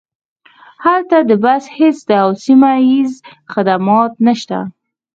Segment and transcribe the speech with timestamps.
[0.85, 3.13] هلته د بس هیڅ ډول سیمه ییز
[3.53, 4.59] خدمات نشته